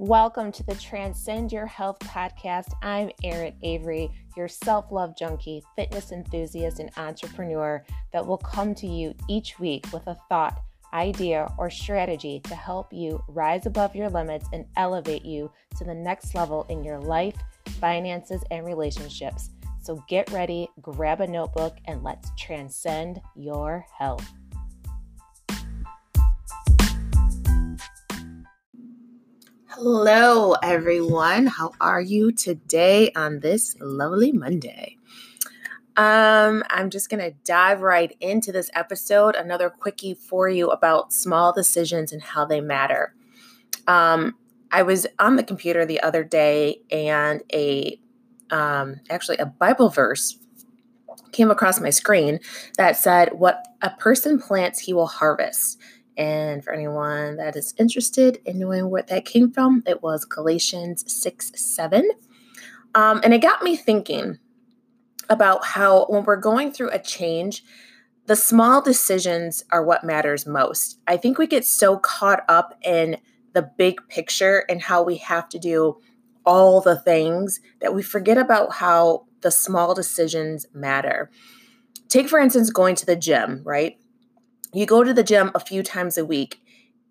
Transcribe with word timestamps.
Welcome 0.00 0.52
to 0.52 0.62
the 0.62 0.76
Transcend 0.76 1.50
Your 1.50 1.66
Health 1.66 1.98
podcast. 1.98 2.72
I'm 2.84 3.10
Erin 3.24 3.56
Avery, 3.64 4.08
your 4.36 4.46
self 4.46 4.92
love 4.92 5.16
junkie, 5.18 5.60
fitness 5.74 6.12
enthusiast, 6.12 6.78
and 6.78 6.92
entrepreneur 6.96 7.84
that 8.12 8.24
will 8.24 8.38
come 8.38 8.76
to 8.76 8.86
you 8.86 9.12
each 9.28 9.58
week 9.58 9.92
with 9.92 10.06
a 10.06 10.16
thought, 10.28 10.62
idea, 10.92 11.52
or 11.58 11.68
strategy 11.68 12.38
to 12.44 12.54
help 12.54 12.92
you 12.92 13.20
rise 13.26 13.66
above 13.66 13.96
your 13.96 14.08
limits 14.08 14.46
and 14.52 14.66
elevate 14.76 15.24
you 15.24 15.50
to 15.76 15.82
the 15.82 15.96
next 15.96 16.32
level 16.32 16.64
in 16.68 16.84
your 16.84 17.00
life, 17.00 17.34
finances, 17.80 18.44
and 18.52 18.64
relationships. 18.64 19.50
So 19.82 20.04
get 20.08 20.30
ready, 20.30 20.68
grab 20.80 21.22
a 21.22 21.26
notebook, 21.26 21.76
and 21.86 22.04
let's 22.04 22.30
transcend 22.38 23.20
your 23.34 23.84
health. 23.98 24.32
Hello, 29.80 30.54
everyone. 30.60 31.46
How 31.46 31.70
are 31.80 32.00
you 32.00 32.32
today 32.32 33.12
on 33.14 33.38
this 33.38 33.76
lovely 33.78 34.32
Monday? 34.32 34.96
Um, 35.96 36.64
I'm 36.68 36.90
just 36.90 37.08
going 37.08 37.22
to 37.22 37.36
dive 37.44 37.80
right 37.80 38.12
into 38.20 38.50
this 38.50 38.72
episode. 38.74 39.36
Another 39.36 39.70
quickie 39.70 40.14
for 40.14 40.48
you 40.48 40.70
about 40.70 41.12
small 41.12 41.52
decisions 41.52 42.12
and 42.12 42.20
how 42.20 42.44
they 42.44 42.60
matter. 42.60 43.14
Um, 43.86 44.34
I 44.72 44.82
was 44.82 45.06
on 45.20 45.36
the 45.36 45.44
computer 45.44 45.86
the 45.86 46.00
other 46.00 46.24
day 46.24 46.80
and 46.90 47.44
a 47.54 48.00
um, 48.50 48.96
actually 49.08 49.36
a 49.36 49.46
Bible 49.46 49.90
verse 49.90 50.40
came 51.30 51.52
across 51.52 51.80
my 51.80 51.90
screen 51.90 52.40
that 52.78 52.96
said, 52.96 53.34
What 53.34 53.64
a 53.80 53.90
person 53.90 54.40
plants, 54.40 54.80
he 54.80 54.92
will 54.92 55.06
harvest. 55.06 55.78
And 56.18 56.64
for 56.64 56.72
anyone 56.72 57.36
that 57.36 57.54
is 57.54 57.72
interested 57.78 58.40
in 58.44 58.58
knowing 58.58 58.90
where 58.90 59.02
that 59.02 59.24
came 59.24 59.52
from, 59.52 59.84
it 59.86 60.02
was 60.02 60.24
Galatians 60.24 61.04
6 61.10 61.52
7. 61.54 62.10
Um, 62.94 63.20
and 63.22 63.32
it 63.32 63.38
got 63.38 63.62
me 63.62 63.76
thinking 63.76 64.38
about 65.30 65.64
how 65.64 66.06
when 66.06 66.24
we're 66.24 66.36
going 66.36 66.72
through 66.72 66.90
a 66.90 66.98
change, 66.98 67.62
the 68.26 68.34
small 68.34 68.82
decisions 68.82 69.64
are 69.70 69.84
what 69.84 70.04
matters 70.04 70.44
most. 70.44 70.98
I 71.06 71.16
think 71.16 71.38
we 71.38 71.46
get 71.46 71.64
so 71.64 71.98
caught 71.98 72.44
up 72.48 72.76
in 72.82 73.18
the 73.54 73.70
big 73.78 74.00
picture 74.08 74.64
and 74.68 74.82
how 74.82 75.02
we 75.02 75.18
have 75.18 75.48
to 75.50 75.58
do 75.58 75.98
all 76.44 76.80
the 76.80 76.98
things 76.98 77.60
that 77.80 77.94
we 77.94 78.02
forget 78.02 78.38
about 78.38 78.74
how 78.74 79.26
the 79.42 79.50
small 79.50 79.94
decisions 79.94 80.66
matter. 80.74 81.30
Take, 82.08 82.28
for 82.28 82.38
instance, 82.38 82.70
going 82.70 82.96
to 82.96 83.06
the 83.06 83.16
gym, 83.16 83.62
right? 83.64 83.98
You 84.72 84.86
go 84.86 85.02
to 85.04 85.14
the 85.14 85.22
gym 85.22 85.50
a 85.54 85.60
few 85.60 85.82
times 85.82 86.18
a 86.18 86.24
week, 86.24 86.62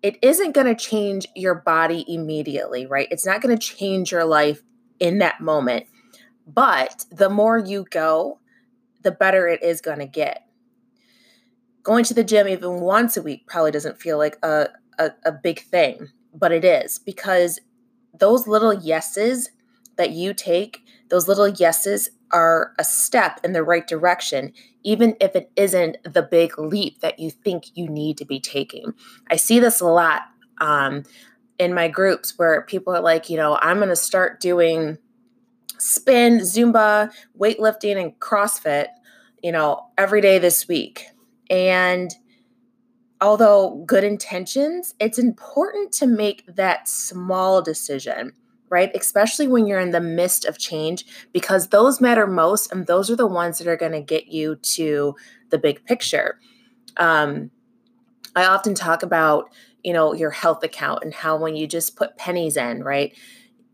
it 0.02 0.16
isn't 0.22 0.54
going 0.54 0.66
to 0.66 0.74
change 0.74 1.26
your 1.34 1.56
body 1.56 2.04
immediately, 2.06 2.86
right? 2.86 3.08
It's 3.10 3.26
not 3.26 3.42
going 3.42 3.56
to 3.56 3.66
change 3.66 4.12
your 4.12 4.24
life 4.24 4.62
in 5.00 5.18
that 5.18 5.40
moment. 5.40 5.86
But 6.46 7.04
the 7.10 7.28
more 7.28 7.58
you 7.58 7.86
go, 7.90 8.38
the 9.02 9.10
better 9.10 9.48
it 9.48 9.62
is 9.62 9.80
going 9.80 9.98
to 9.98 10.06
get. 10.06 10.46
Going 11.82 12.04
to 12.04 12.14
the 12.14 12.24
gym 12.24 12.48
even 12.48 12.80
once 12.80 13.16
a 13.16 13.22
week 13.22 13.46
probably 13.46 13.70
doesn't 13.70 14.00
feel 14.00 14.18
like 14.18 14.38
a, 14.42 14.68
a, 14.98 15.10
a 15.24 15.32
big 15.32 15.60
thing, 15.60 16.08
but 16.34 16.52
it 16.52 16.64
is 16.64 16.98
because 16.98 17.60
those 18.18 18.46
little 18.46 18.72
yeses 18.72 19.50
that 19.96 20.10
you 20.10 20.32
take, 20.32 20.82
those 21.10 21.28
little 21.28 21.48
yeses 21.48 22.10
are 22.30 22.72
a 22.78 22.84
step 22.84 23.40
in 23.44 23.52
the 23.52 23.62
right 23.62 23.86
direction, 23.86 24.52
even 24.82 25.16
if 25.20 25.34
it 25.34 25.50
isn't 25.56 25.96
the 26.04 26.22
big 26.22 26.58
leap 26.58 27.00
that 27.00 27.18
you 27.18 27.30
think 27.30 27.64
you 27.74 27.88
need 27.88 28.18
to 28.18 28.24
be 28.24 28.40
taking. 28.40 28.92
I 29.30 29.36
see 29.36 29.60
this 29.60 29.80
a 29.80 29.86
lot 29.86 30.22
um, 30.60 31.04
in 31.58 31.74
my 31.74 31.88
groups 31.88 32.34
where 32.36 32.62
people 32.62 32.94
are 32.94 33.02
like, 33.02 33.28
you 33.28 33.36
know, 33.36 33.58
I'm 33.60 33.78
going 33.78 33.88
to 33.88 33.96
start 33.96 34.40
doing 34.40 34.98
spin, 35.78 36.38
Zumba, 36.40 37.12
weightlifting, 37.38 38.00
and 38.00 38.18
CrossFit, 38.20 38.88
you 39.42 39.52
know, 39.52 39.86
every 39.96 40.20
day 40.20 40.38
this 40.38 40.68
week. 40.68 41.06
And 41.50 42.14
although 43.20 43.82
good 43.86 44.04
intentions, 44.04 44.94
it's 45.00 45.18
important 45.18 45.92
to 45.92 46.06
make 46.06 46.44
that 46.46 46.88
small 46.88 47.62
decision 47.62 48.32
right? 48.70 48.90
Especially 48.94 49.46
when 49.46 49.66
you're 49.66 49.80
in 49.80 49.90
the 49.90 50.00
midst 50.00 50.44
of 50.44 50.58
change, 50.58 51.04
because 51.32 51.68
those 51.68 52.00
matter 52.00 52.26
most 52.26 52.72
and 52.72 52.86
those 52.86 53.10
are 53.10 53.16
the 53.16 53.26
ones 53.26 53.58
that 53.58 53.66
are 53.66 53.76
going 53.76 53.92
to 53.92 54.00
get 54.00 54.28
you 54.28 54.56
to 54.56 55.16
the 55.50 55.58
big 55.58 55.84
picture. 55.84 56.38
Um, 56.96 57.50
I 58.34 58.44
often 58.44 58.74
talk 58.74 59.02
about, 59.02 59.50
you 59.82 59.92
know, 59.92 60.14
your 60.14 60.30
health 60.30 60.62
account 60.62 61.02
and 61.02 61.14
how 61.14 61.36
when 61.36 61.56
you 61.56 61.66
just 61.66 61.96
put 61.96 62.16
pennies 62.16 62.56
in, 62.56 62.82
right? 62.82 63.16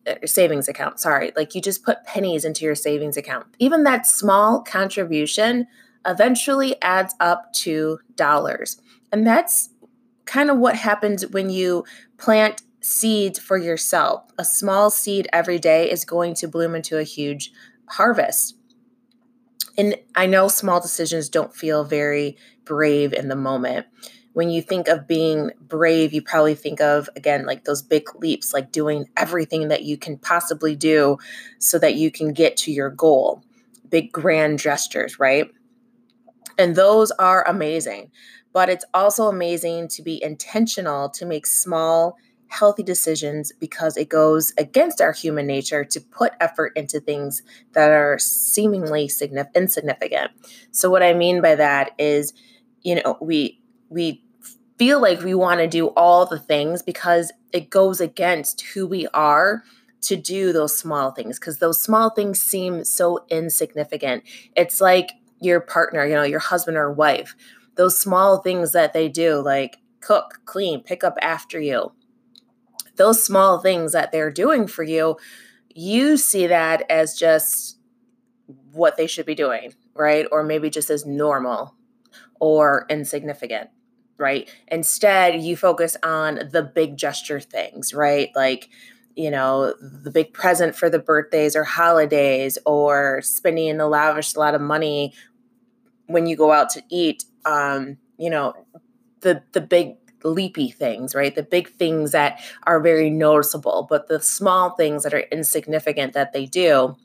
Uh, 0.06 0.14
your 0.20 0.28
savings 0.28 0.68
account, 0.68 1.00
sorry, 1.00 1.32
like 1.36 1.54
you 1.54 1.60
just 1.60 1.84
put 1.84 2.04
pennies 2.04 2.44
into 2.44 2.64
your 2.64 2.74
savings 2.74 3.16
account. 3.16 3.46
Even 3.58 3.84
that 3.84 4.06
small 4.06 4.62
contribution 4.62 5.66
eventually 6.06 6.80
adds 6.82 7.14
up 7.20 7.52
to 7.54 7.98
dollars. 8.14 8.80
And 9.10 9.26
that's 9.26 9.70
kind 10.26 10.50
of 10.50 10.58
what 10.58 10.76
happens 10.76 11.26
when 11.26 11.50
you 11.50 11.84
plant 12.18 12.62
seeds 12.84 13.38
for 13.38 13.56
yourself. 13.56 14.24
A 14.38 14.44
small 14.44 14.90
seed 14.90 15.26
every 15.32 15.58
day 15.58 15.90
is 15.90 16.04
going 16.04 16.34
to 16.34 16.46
bloom 16.46 16.74
into 16.74 16.98
a 16.98 17.02
huge 17.02 17.50
harvest. 17.86 18.58
And 19.78 19.96
I 20.14 20.26
know 20.26 20.48
small 20.48 20.80
decisions 20.80 21.30
don't 21.30 21.56
feel 21.56 21.84
very 21.84 22.36
brave 22.66 23.14
in 23.14 23.28
the 23.28 23.36
moment. 23.36 23.86
When 24.34 24.50
you 24.50 24.60
think 24.60 24.88
of 24.88 25.06
being 25.06 25.50
brave, 25.60 26.12
you 26.12 26.20
probably 26.20 26.54
think 26.54 26.80
of, 26.82 27.08
again, 27.16 27.46
like 27.46 27.64
those 27.64 27.80
big 27.80 28.04
leaps, 28.16 28.52
like 28.52 28.70
doing 28.70 29.06
everything 29.16 29.68
that 29.68 29.84
you 29.84 29.96
can 29.96 30.18
possibly 30.18 30.76
do 30.76 31.16
so 31.58 31.78
that 31.78 31.94
you 31.94 32.10
can 32.10 32.34
get 32.34 32.56
to 32.58 32.72
your 32.72 32.90
goal. 32.90 33.42
Big 33.88 34.12
grand 34.12 34.58
gestures, 34.58 35.18
right? 35.18 35.50
And 36.58 36.76
those 36.76 37.12
are 37.12 37.48
amazing. 37.48 38.10
But 38.52 38.68
it's 38.68 38.84
also 38.92 39.28
amazing 39.28 39.88
to 39.88 40.02
be 40.02 40.22
intentional 40.22 41.08
to 41.10 41.24
make 41.24 41.46
small 41.46 42.16
healthy 42.58 42.82
decisions 42.82 43.52
because 43.58 43.96
it 43.96 44.08
goes 44.08 44.52
against 44.56 45.00
our 45.00 45.12
human 45.12 45.46
nature 45.46 45.84
to 45.84 46.00
put 46.00 46.32
effort 46.40 46.72
into 46.76 47.00
things 47.00 47.42
that 47.72 47.90
are 47.90 48.18
seemingly 48.18 49.10
insignificant. 49.54 50.30
So 50.70 50.90
what 50.90 51.02
I 51.02 51.14
mean 51.14 51.42
by 51.42 51.56
that 51.56 51.90
is, 51.98 52.32
you 52.82 52.96
know, 52.96 53.18
we 53.20 53.60
we 53.88 54.22
feel 54.78 55.00
like 55.00 55.22
we 55.22 55.34
want 55.34 55.60
to 55.60 55.68
do 55.68 55.88
all 55.88 56.26
the 56.26 56.38
things 56.38 56.82
because 56.82 57.32
it 57.52 57.70
goes 57.70 58.00
against 58.00 58.60
who 58.62 58.86
we 58.86 59.06
are 59.08 59.62
to 60.02 60.16
do 60.16 60.52
those 60.52 60.76
small 60.76 61.12
things 61.12 61.38
because 61.38 61.58
those 61.58 61.80
small 61.80 62.10
things 62.10 62.40
seem 62.40 62.84
so 62.84 63.24
insignificant. 63.30 64.22
It's 64.56 64.80
like 64.80 65.10
your 65.40 65.60
partner, 65.60 66.04
you 66.06 66.14
know, 66.14 66.22
your 66.22 66.40
husband 66.40 66.76
or 66.76 66.92
wife, 66.92 67.34
those 67.76 67.98
small 67.98 68.38
things 68.38 68.72
that 68.72 68.92
they 68.92 69.08
do 69.08 69.40
like 69.40 69.78
cook, 70.00 70.40
clean, 70.44 70.82
pick 70.82 71.02
up 71.02 71.16
after 71.22 71.60
you 71.60 71.92
those 72.96 73.22
small 73.22 73.58
things 73.58 73.92
that 73.92 74.12
they're 74.12 74.30
doing 74.30 74.66
for 74.66 74.82
you, 74.82 75.16
you 75.74 76.16
see 76.16 76.46
that 76.46 76.88
as 76.90 77.14
just 77.14 77.78
what 78.72 78.96
they 78.96 79.06
should 79.06 79.26
be 79.26 79.34
doing, 79.34 79.74
right? 79.94 80.26
Or 80.30 80.42
maybe 80.42 80.70
just 80.70 80.90
as 80.90 81.06
normal 81.06 81.74
or 82.40 82.86
insignificant, 82.90 83.70
right? 84.18 84.48
Instead, 84.68 85.40
you 85.42 85.56
focus 85.56 85.96
on 86.02 86.48
the 86.52 86.62
big 86.62 86.96
gesture 86.96 87.40
things, 87.40 87.94
right? 87.94 88.30
Like, 88.34 88.68
you 89.16 89.30
know, 89.30 89.74
the 89.80 90.10
big 90.10 90.32
present 90.32 90.74
for 90.74 90.90
the 90.90 90.98
birthdays 90.98 91.54
or 91.54 91.64
holidays, 91.64 92.58
or 92.66 93.22
spending 93.22 93.80
a 93.80 93.86
lavish 93.86 94.36
lot 94.36 94.54
of 94.54 94.60
money 94.60 95.14
when 96.06 96.26
you 96.26 96.36
go 96.36 96.52
out 96.52 96.70
to 96.70 96.82
eat. 96.90 97.24
Um, 97.44 97.98
you 98.18 98.30
know, 98.30 98.54
the 99.20 99.42
the 99.52 99.60
big 99.60 99.96
leapy 100.24 100.70
things, 100.70 101.14
right? 101.14 101.34
The 101.34 101.42
big 101.42 101.68
things 101.68 102.12
that 102.12 102.40
are 102.64 102.80
very 102.80 103.10
noticeable, 103.10 103.86
but 103.88 104.08
the 104.08 104.20
small 104.20 104.70
things 104.70 105.02
that 105.02 105.14
are 105.14 105.24
insignificant 105.30 106.14
that 106.14 106.32
they 106.32 106.46
do, 106.46 106.96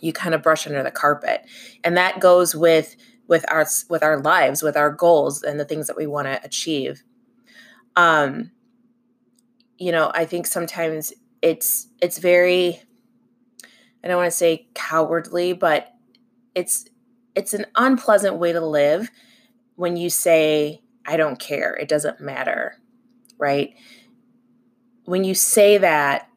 you 0.00 0.12
kind 0.12 0.34
of 0.34 0.42
brush 0.42 0.66
under 0.66 0.82
the 0.82 0.90
carpet. 0.90 1.44
And 1.84 1.96
that 1.96 2.20
goes 2.20 2.54
with 2.54 2.96
with 3.28 3.44
our 3.50 3.66
with 3.90 4.02
our 4.02 4.18
lives, 4.20 4.62
with 4.62 4.76
our 4.76 4.90
goals 4.90 5.42
and 5.42 5.60
the 5.60 5.64
things 5.64 5.86
that 5.86 5.96
we 5.96 6.06
want 6.06 6.26
to 6.26 6.40
achieve. 6.44 7.04
Um 7.96 8.50
you 9.78 9.92
know, 9.92 10.10
I 10.12 10.24
think 10.24 10.46
sometimes 10.46 11.12
it's 11.42 11.88
it's 12.00 12.18
very 12.18 12.82
I 14.02 14.08
don't 14.08 14.16
want 14.16 14.30
to 14.30 14.36
say 14.36 14.68
cowardly, 14.74 15.52
but 15.52 15.92
it's 16.54 16.86
it's 17.34 17.54
an 17.54 17.66
unpleasant 17.76 18.36
way 18.36 18.52
to 18.52 18.60
live 18.60 19.10
when 19.76 19.96
you 19.96 20.10
say 20.10 20.82
I 21.08 21.16
don't 21.16 21.40
care. 21.40 21.74
It 21.74 21.88
doesn't 21.88 22.20
matter. 22.20 22.76
Right? 23.38 23.74
When 25.04 25.24
you 25.24 25.34
say 25.34 25.78
that, 25.78 26.28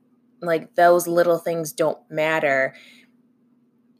like 0.41 0.75
those 0.75 1.07
little 1.07 1.37
things 1.37 1.73
don't 1.73 1.99
matter, 2.09 2.73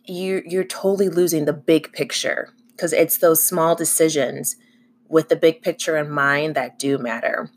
you 0.05 0.41
you're 0.45 0.63
totally 0.63 1.09
losing 1.09 1.45
the 1.45 1.53
big 1.53 1.91
picture 1.91 2.53
because 2.71 2.93
it's 2.93 3.17
those 3.17 3.43
small 3.43 3.75
decisions 3.75 4.55
with 5.07 5.29
the 5.29 5.35
big 5.35 5.61
picture 5.61 5.97
in 5.97 6.09
mind 6.09 6.55
that 6.55 6.79
do 6.79 6.97
matter. 6.97 7.51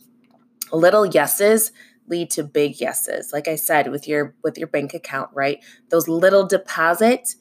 Little 0.73 1.07
yeses 1.07 1.73
lead 2.09 2.31
to 2.31 2.43
big 2.43 2.81
yeses. 2.81 3.33
Like 3.33 3.49
I 3.49 3.55
said 3.55 3.91
with 3.91 4.07
your 4.09 4.35
with 4.43 4.59
your 4.59 4.69
bank 4.69 4.93
account, 4.93 5.31
right? 5.33 5.63
Those 5.91 6.09
little 6.09 6.47
deposits 6.47 7.37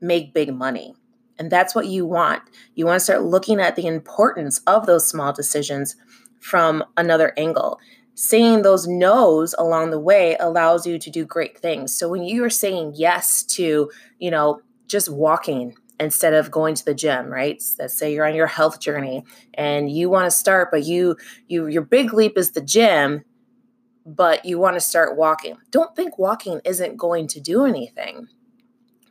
make 0.00 0.34
big 0.34 0.54
money. 0.54 0.94
And 1.38 1.50
that's 1.50 1.74
what 1.74 1.86
you 1.86 2.06
want. 2.06 2.42
You 2.74 2.86
want 2.86 2.96
to 2.96 3.04
start 3.04 3.22
looking 3.22 3.60
at 3.60 3.76
the 3.76 3.86
importance 3.86 4.60
of 4.66 4.86
those 4.86 5.08
small 5.08 5.32
decisions 5.32 5.96
from 6.40 6.84
another 6.96 7.32
angle. 7.36 7.78
Saying 8.14 8.62
those 8.62 8.86
no's 8.86 9.54
along 9.58 9.90
the 9.90 10.00
way 10.00 10.36
allows 10.40 10.86
you 10.86 10.98
to 10.98 11.10
do 11.10 11.26
great 11.26 11.58
things. 11.58 11.94
So 11.94 12.08
when 12.08 12.22
you 12.22 12.42
are 12.44 12.50
saying 12.50 12.92
yes 12.96 13.42
to, 13.56 13.90
you 14.18 14.30
know, 14.30 14.62
just 14.88 15.10
walking 15.10 15.74
instead 15.98 16.34
of 16.34 16.50
going 16.50 16.74
to 16.74 16.84
the 16.84 16.94
gym, 16.94 17.26
right? 17.26 17.62
Let's 17.78 17.98
say 17.98 18.12
you're 18.12 18.26
on 18.26 18.34
your 18.34 18.46
health 18.46 18.80
journey 18.80 19.24
and 19.54 19.90
you 19.90 20.08
want 20.08 20.26
to 20.26 20.30
start, 20.30 20.70
but 20.70 20.84
you 20.84 21.16
you 21.48 21.66
your 21.66 21.82
big 21.82 22.12
leap 22.12 22.38
is 22.38 22.52
the 22.52 22.60
gym, 22.60 23.24
but 24.04 24.44
you 24.44 24.58
want 24.58 24.74
to 24.74 24.80
start 24.80 25.16
walking. 25.16 25.56
Don't 25.70 25.94
think 25.96 26.18
walking 26.18 26.60
isn't 26.64 26.96
going 26.96 27.28
to 27.28 27.40
do 27.40 27.64
anything. 27.64 28.28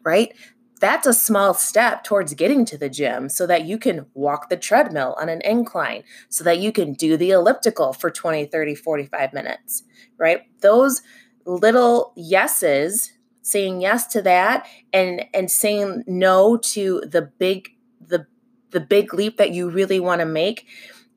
Right? 0.03 0.33
That's 0.79 1.07
a 1.07 1.13
small 1.13 1.53
step 1.53 2.03
towards 2.03 2.33
getting 2.33 2.65
to 2.65 2.77
the 2.77 2.89
gym 2.89 3.29
so 3.29 3.47
that 3.47 3.65
you 3.65 3.77
can 3.77 4.05
walk 4.13 4.49
the 4.49 4.57
treadmill 4.57 5.15
on 5.19 5.29
an 5.29 5.41
incline, 5.41 6.03
so 6.29 6.43
that 6.43 6.59
you 6.59 6.71
can 6.71 6.93
do 6.93 7.15
the 7.17 7.31
elliptical 7.31 7.93
for 7.93 8.11
20, 8.11 8.45
30, 8.45 8.75
45 8.75 9.33
minutes, 9.33 9.83
right? 10.17 10.41
Those 10.61 11.01
little 11.45 12.13
yeses 12.15 13.13
saying 13.45 13.79
yes 13.79 14.07
to 14.07 14.21
that 14.23 14.65
and 14.91 15.23
and 15.33 15.51
saying 15.51 16.03
no 16.07 16.57
to 16.57 17.01
the 17.07 17.21
big 17.21 17.69
the 18.01 18.25
the 18.71 18.79
big 18.79 19.13
leap 19.13 19.37
that 19.37 19.51
you 19.51 19.69
really 19.69 19.99
want 19.99 20.19
to 20.19 20.25
make 20.25 20.65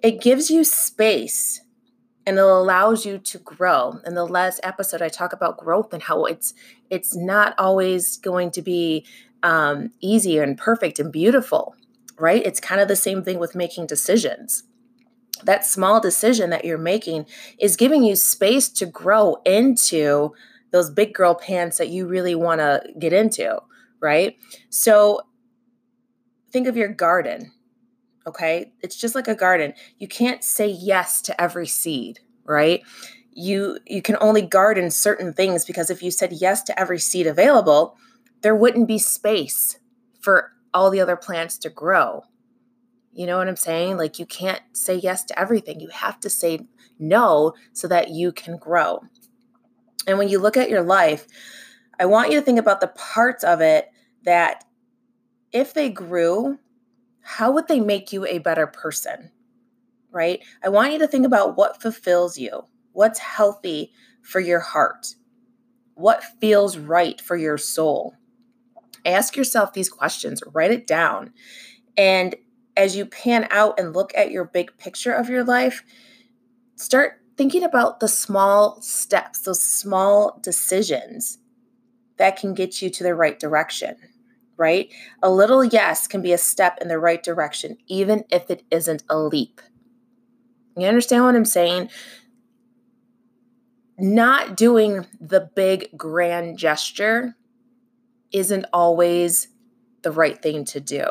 it 0.03 0.21
gives 0.21 0.51
you 0.51 0.63
space 0.63 1.63
and 2.27 2.37
it 2.37 2.45
allows 2.45 3.07
you 3.07 3.17
to 3.17 3.39
grow 3.39 3.99
in 4.05 4.15
the 4.15 4.27
last 4.27 4.61
episode 4.63 5.01
i 5.01 5.09
talk 5.09 5.33
about 5.33 5.57
growth 5.57 5.95
and 5.95 6.03
how 6.03 6.27
it's 6.27 6.53
it's 6.91 7.17
not 7.17 7.55
always 7.59 8.19
going 8.19 8.51
to 8.51 8.61
be 8.61 9.07
um, 9.43 9.91
easy 10.01 10.39
and 10.39 10.59
perfect 10.59 10.99
and 10.99 11.13
beautiful 11.13 11.75
right 12.19 12.45
it's 12.45 12.61
kind 12.61 12.81
of 12.81 12.89
the 12.89 12.97
same 12.97 13.23
thing 13.23 13.39
with 13.39 13.55
making 13.55 13.87
decisions 13.87 14.65
that 15.45 15.65
small 15.65 16.01
decision 16.01 16.51
that 16.51 16.65
you're 16.65 16.79
making 16.79 17.27
is 17.59 17.77
giving 17.77 18.03
you 18.03 18.17
space 18.17 18.69
to 18.71 18.87
grow 18.87 19.37
into 19.45 20.33
those 20.71 20.91
big 20.91 21.15
girl 21.15 21.35
pants 21.35 21.79
that 21.79 21.89
you 21.89 22.07
really 22.07 22.35
want 22.35 22.61
to 22.61 22.83
get 22.99 23.13
into, 23.13 23.59
right? 24.01 24.37
So 24.69 25.23
think 26.51 26.67
of 26.67 26.77
your 26.77 26.89
garden. 26.89 27.53
Okay? 28.27 28.73
It's 28.83 28.97
just 28.97 29.15
like 29.15 29.29
a 29.29 29.35
garden. 29.35 29.73
You 29.99 30.09
can't 30.09 30.45
say 30.45 30.67
yes 30.69 31.23
to 31.23 31.41
every 31.41 31.67
seed, 31.67 32.21
right? 32.45 32.83
You 33.33 33.79
you 33.87 34.03
can 34.03 34.17
only 34.21 34.43
garden 34.43 34.91
certain 34.91 35.33
things 35.33 35.65
because 35.65 35.91
if 35.91 36.03
you 36.03 36.11
said 36.11 36.33
yes 36.33 36.63
to 36.65 36.79
every 36.79 36.99
seed 36.99 37.27
available, 37.27 37.97
there 38.43 38.57
wouldn't 38.57 38.89
be 38.89 38.99
space 38.99 39.79
for 40.21 40.53
all 40.73 40.91
the 40.91 41.01
other 41.01 41.17
plants 41.17 41.59
to 41.59 41.71
grow. 41.71 42.25
You 43.13 43.27
know 43.27 43.39
what 43.39 43.49
I'm 43.49 43.57
saying? 43.57 43.97
Like 43.97 44.19
you 44.19 44.27
can't 44.27 44.63
say 44.73 44.95
yes 44.95 45.25
to 45.25 45.39
everything. 45.39 45.81
You 45.81 45.89
have 45.89 46.21
to 46.21 46.31
say 46.31 46.61
no 46.99 47.55
so 47.73 47.89
that 47.89 48.11
you 48.11 48.33
can 48.33 48.57
grow. 48.57 49.01
And 50.07 50.19
when 50.19 50.29
you 50.29 50.39
look 50.39 50.57
at 50.57 50.71
your 50.71 50.83
life, 50.83 51.27
I 51.99 52.07
want 52.07 52.31
you 52.31 52.39
to 52.39 52.45
think 52.45 52.59
about 52.59 52.81
the 52.81 52.89
parts 52.89 53.43
of 53.43 53.61
it 53.61 53.91
that 54.25 54.65
if 55.53 55.75
they 55.75 55.91
grew, 55.91 56.59
how 57.21 57.51
would 57.53 57.69
they 57.69 57.81
make 57.81 58.13
you 58.13 58.25
a 58.25 58.39
better 58.39 58.67
person? 58.67 59.31
Right? 60.11 60.41
I 60.63 60.69
want 60.69 60.93
you 60.93 60.99
to 61.01 61.09
think 61.09 61.27
about 61.27 61.57
what 61.57 61.83
fulfills 61.83 62.39
you, 62.39 62.63
what's 62.93 63.19
healthy 63.19 63.93
for 64.23 64.41
your 64.41 64.61
heart, 64.61 65.15
what 65.95 66.23
feels 66.41 66.79
right 66.79 67.21
for 67.21 67.37
your 67.37 67.59
soul. 67.59 68.15
Ask 69.05 69.37
yourself 69.37 69.73
these 69.73 69.89
questions, 69.89 70.43
write 70.53 70.71
it 70.71 70.87
down. 70.87 71.33
And 71.97 72.35
as 72.77 72.97
you 72.97 73.07
pan 73.07 73.49
out 73.51 73.79
and 73.79 73.95
look 73.95 74.13
at 74.17 74.31
your 74.31 74.45
big 74.45 74.77
picture 74.79 75.13
of 75.13 75.29
your 75.29 75.45
life, 75.45 75.83
start 76.77 77.21
thinking 77.37 77.65
about 77.65 78.01
the 78.01 78.09
small 78.09 78.81
steps, 78.81 79.41
those 79.41 79.63
small 79.63 80.39
decisions 80.43 81.39
that 82.19 82.37
can 82.37 82.55
get 82.55 82.83
you 82.83 82.91
to 82.91 83.03
the 83.03 83.15
right 83.15 83.39
direction, 83.39 83.97
right? 84.57 84.93
A 85.23 85.31
little 85.31 85.65
yes 85.65 86.07
can 86.07 86.21
be 86.21 86.33
a 86.33 86.39
step 86.39 86.79
in 86.81 86.89
the 86.89 86.99
right 86.99 87.23
direction, 87.23 87.79
even 87.87 88.25
if 88.31 88.51
it 88.51 88.65
isn't 88.71 89.05
a 89.09 89.19
leap. 89.19 89.61
You 90.77 90.87
understand 90.87 91.25
what 91.25 91.35
I'm 91.35 91.45
saying? 91.45 91.91
Not 93.99 94.57
doing 94.57 95.07
the 95.21 95.51
big 95.55 95.89
grand 95.97 96.59
gesture 96.59 97.35
isn't 98.33 98.67
always 98.73 99.49
the 100.03 100.13
right 100.13 100.41
thing 100.41 100.65
to 100.67 100.81
do. 100.81 101.05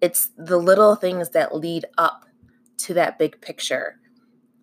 It's 0.00 0.30
the 0.36 0.58
little 0.58 0.94
things 0.94 1.30
that 1.30 1.54
lead 1.54 1.86
up 1.96 2.24
to 2.78 2.94
that 2.94 3.18
big 3.18 3.40
picture 3.40 3.98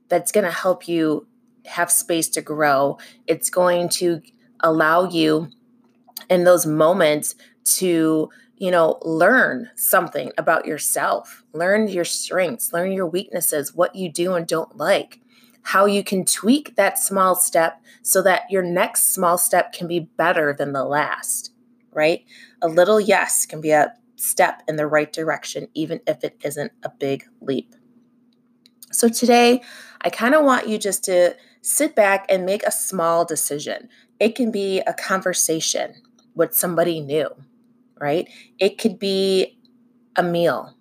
that's 0.08 0.32
going 0.32 0.46
to 0.46 0.52
help 0.52 0.88
you 0.88 1.28
have 1.66 1.92
space 1.92 2.30
to 2.30 2.42
grow. 2.42 2.98
It's 3.28 3.50
going 3.50 3.90
to 3.90 4.22
allow 4.62 5.10
you 5.10 5.50
in 6.30 6.44
those 6.44 6.66
moments 6.66 7.36
to, 7.66 8.30
you 8.58 8.72
know, 8.72 9.00
learn 9.02 9.70
something 9.76 10.32
about 10.38 10.66
yourself, 10.66 11.44
learn 11.54 11.88
your 11.88 12.06
strengths, 12.06 12.72
learn 12.72 12.92
your 12.92 13.08
weaknesses, 13.08 13.74
what 13.74 13.96
you 13.96 14.10
do 14.12 14.34
and 14.36 14.48
don't 14.48 14.78
like, 14.78 15.20
how 15.64 15.86
you 15.86 16.04
can 16.04 16.24
tweak 16.24 16.76
that 16.76 16.98
small 17.00 17.36
step 17.36 17.82
so 18.04 18.22
that 18.22 18.44
your 18.50 18.62
next 18.62 19.14
small 19.14 19.38
step 19.38 19.74
can 19.74 19.88
be 19.88 20.00
better 20.00 20.54
than 20.54 20.74
the 20.74 20.86
last, 20.86 21.52
right? 21.96 22.26
A 22.62 22.68
little 22.68 23.00
yes 23.00 23.46
can 23.46 23.62
be 23.62 23.72
a 23.72 23.94
step 24.18 24.62
in 24.68 24.76
the 24.76 24.88
right 24.88 25.12
direction, 25.12 25.68
even 25.74 26.02
if 26.06 26.24
it 26.24 26.38
isn't 26.44 26.72
a 26.84 26.90
big 26.90 27.24
leap. 27.42 27.76
So 28.92 29.10
today, 29.10 29.62
I 30.02 30.10
kind 30.10 30.36
of 30.36 30.46
want 30.46 30.68
you 30.68 30.78
just 30.78 31.04
to 31.06 31.36
sit 31.62 31.96
back 31.96 32.26
and 32.30 32.46
make 32.46 32.64
a 32.64 32.72
small 32.72 33.26
decision. 33.26 33.90
It 34.20 34.36
can 34.36 34.52
be 34.52 34.80
a 34.82 34.94
conversation 34.94 35.96
with 36.36 36.54
somebody 36.54 37.00
new, 37.00 37.30
right? 38.00 38.30
It 38.60 38.78
could 38.78 39.00
be 39.00 39.58
a 40.16 40.24
meal, 40.24 40.76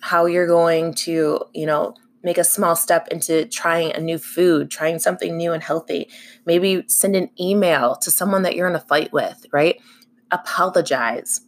how 0.00 0.26
you're 0.26 0.46
going 0.46 0.94
to, 0.94 1.40
you 1.54 1.66
know, 1.66 1.94
make 2.22 2.38
a 2.38 2.44
small 2.44 2.74
step 2.74 3.06
into 3.08 3.46
trying 3.46 3.92
a 3.92 4.00
new 4.00 4.18
food, 4.18 4.70
trying 4.70 4.98
something 4.98 5.36
new 5.36 5.52
and 5.52 5.62
healthy. 5.62 6.10
Maybe 6.44 6.84
send 6.88 7.14
an 7.14 7.30
email 7.40 7.94
to 7.96 8.10
someone 8.10 8.42
that 8.42 8.56
you're 8.56 8.68
in 8.68 8.74
a 8.74 8.80
fight 8.80 9.12
with, 9.12 9.46
right? 9.52 9.80
Apologize. 10.30 11.42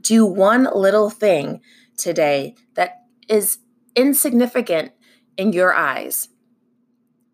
Do 0.00 0.24
one 0.24 0.68
little 0.74 1.10
thing 1.10 1.60
today 1.96 2.54
that 2.74 3.02
is 3.28 3.58
insignificant 3.94 4.92
in 5.36 5.52
your 5.52 5.74
eyes, 5.74 6.28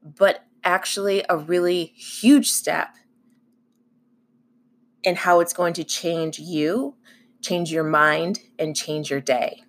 but 0.02 0.44
actually 0.64 1.24
a 1.28 1.36
really 1.36 1.86
huge 1.96 2.50
step 2.50 2.94
in 5.02 5.16
how 5.16 5.40
it's 5.40 5.52
going 5.52 5.72
to 5.74 5.84
change 5.84 6.38
you, 6.38 6.94
change 7.40 7.72
your 7.72 7.84
mind, 7.84 8.40
and 8.58 8.76
change 8.76 9.10
your 9.10 9.20
day. 9.20 9.62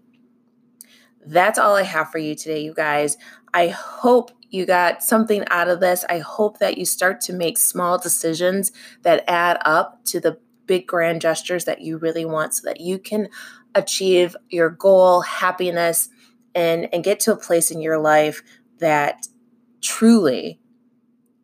That's 1.25 1.59
all 1.59 1.75
I 1.75 1.83
have 1.83 2.11
for 2.11 2.17
you 2.17 2.35
today, 2.35 2.61
you 2.61 2.73
guys. 2.73 3.17
I 3.53 3.67
hope 3.67 4.31
you 4.49 4.65
got 4.65 5.03
something 5.03 5.43
out 5.49 5.67
of 5.67 5.79
this. 5.79 6.03
I 6.09 6.19
hope 6.19 6.59
that 6.59 6.77
you 6.77 6.85
start 6.85 7.21
to 7.21 7.33
make 7.33 7.57
small 7.57 7.97
decisions 7.97 8.71
that 9.03 9.23
add 9.27 9.59
up 9.63 10.03
to 10.05 10.19
the 10.19 10.39
big 10.69 10.85
grand 10.85 11.19
gestures 11.19 11.65
that 11.65 11.81
you 11.81 11.97
really 11.97 12.25
want 12.25 12.53
so 12.53 12.61
that 12.63 12.79
you 12.79 12.99
can 12.99 13.27
achieve 13.73 14.35
your 14.49 14.69
goal, 14.69 15.21
happiness, 15.21 16.09
and 16.53 16.87
and 16.93 17.03
get 17.03 17.19
to 17.21 17.33
a 17.33 17.35
place 17.35 17.71
in 17.71 17.81
your 17.81 17.97
life 17.97 18.43
that 18.77 19.27
truly 19.81 20.61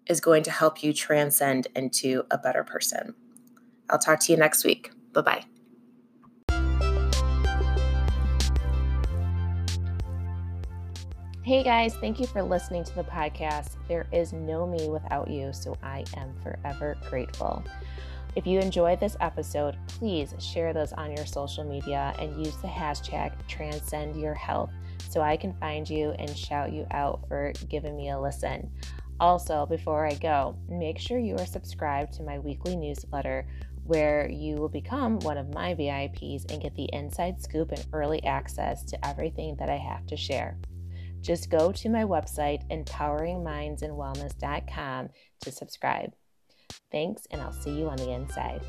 is 0.07 0.21
going 0.21 0.43
to 0.43 0.51
help 0.51 0.83
you 0.83 0.93
transcend 0.93 1.67
into 1.75 2.23
a 2.29 2.37
better 2.37 2.63
person. 2.63 3.15
I'll 3.89 3.97
talk 3.97 4.19
to 4.21 4.31
you 4.31 4.37
next 4.37 4.63
week. 4.63 4.91
Bye-bye. 5.13 5.45
Hey 11.41 11.63
guys, 11.63 11.95
thank 11.95 12.19
you 12.19 12.27
for 12.27 12.43
listening 12.43 12.83
to 12.83 12.95
the 12.95 13.03
podcast. 13.03 13.77
There 13.87 14.07
is 14.11 14.33
no 14.33 14.67
me 14.67 14.87
without 14.89 15.29
you, 15.29 15.53
so 15.53 15.77
I 15.81 16.03
am 16.15 16.33
forever 16.43 16.97
grateful. 17.09 17.63
If 18.35 18.45
you 18.45 18.59
enjoyed 18.59 18.99
this 18.99 19.15
episode, 19.21 19.77
please 19.87 20.35
share 20.39 20.73
those 20.73 20.91
on 20.93 21.15
your 21.15 21.25
social 21.25 21.63
media 21.63 22.13
and 22.19 22.45
use 22.45 22.57
the 22.57 22.67
hashtag 22.67 23.33
transcend 23.47 24.19
your 24.19 24.33
health 24.33 24.71
so 25.09 25.21
I 25.21 25.37
can 25.37 25.53
find 25.53 25.89
you 25.89 26.09
and 26.19 26.37
shout 26.37 26.73
you 26.73 26.85
out 26.91 27.25
for 27.29 27.53
giving 27.69 27.95
me 27.95 28.09
a 28.09 28.19
listen. 28.19 28.69
Also, 29.21 29.65
before 29.65 30.05
I 30.05 30.15
go, 30.15 30.57
make 30.67 30.99
sure 30.99 31.17
you 31.17 31.37
are 31.37 31.45
subscribed 31.45 32.11
to 32.13 32.23
my 32.23 32.37
weekly 32.39 32.75
newsletter 32.75 33.47
where 33.85 34.29
you 34.29 34.55
will 34.55 34.67
become 34.67 35.17
one 35.19 35.37
of 35.37 35.53
my 35.53 35.73
VIPs 35.73 36.51
and 36.51 36.61
get 36.61 36.75
the 36.75 36.89
inside 36.91 37.41
scoop 37.41 37.71
and 37.71 37.85
early 37.93 38.21
access 38.25 38.83
to 38.83 39.07
everything 39.07 39.55
that 39.59 39.69
I 39.69 39.77
have 39.77 40.05
to 40.07 40.17
share. 40.17 40.57
Just 41.21 41.49
go 41.49 41.71
to 41.71 41.89
my 41.89 42.03
website, 42.03 42.69
empoweringmindsandwellness.com, 42.69 45.09
to 45.41 45.51
subscribe. 45.51 46.11
Thanks, 46.95 47.27
and 47.31 47.41
I'll 47.41 47.51
see 47.51 47.71
you 47.71 47.89
on 47.89 47.97
the 47.97 48.11
inside. 48.11 48.61